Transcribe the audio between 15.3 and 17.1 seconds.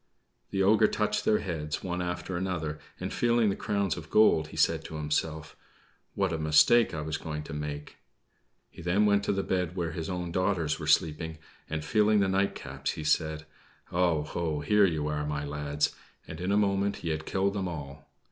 lads!" and in a moment he